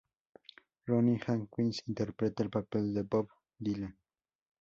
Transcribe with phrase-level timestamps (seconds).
[0.87, 3.95] Ronnie Hawkins interpreta el papel de "Bob Dylan".